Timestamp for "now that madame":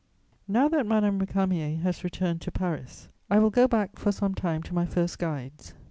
0.47-1.19